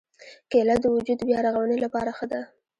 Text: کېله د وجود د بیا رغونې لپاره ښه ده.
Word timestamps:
کېله 0.51 0.75
د 0.81 0.85
وجود 0.95 1.17
د 1.19 1.23
بیا 1.29 1.39
رغونې 1.45 1.77
لپاره 1.85 2.11
ښه 2.17 2.25
ده. 2.31 2.41